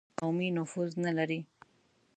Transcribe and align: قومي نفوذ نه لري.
قومي 0.19 0.47
نفوذ 0.57 0.91
نه 1.05 1.11
لري. 1.17 1.39